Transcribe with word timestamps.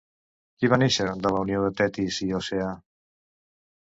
Qui 0.61 0.69
va 0.71 0.79
néixer 0.83 1.05
de 1.25 1.33
la 1.35 1.41
unió 1.43 1.59
de 1.65 1.69
Tetis 1.81 2.19
i 2.27 2.31
Oceà? 2.39 2.73